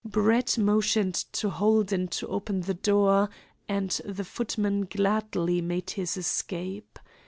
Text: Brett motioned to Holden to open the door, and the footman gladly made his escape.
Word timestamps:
Brett 0.03 0.57
motioned 0.57 1.13
to 1.33 1.51
Holden 1.51 2.07
to 2.07 2.25
open 2.27 2.61
the 2.61 2.73
door, 2.73 3.29
and 3.69 3.91
the 4.03 4.23
footman 4.25 4.85
gladly 4.89 5.61
made 5.61 5.91
his 5.91 6.17
escape. 6.17 6.97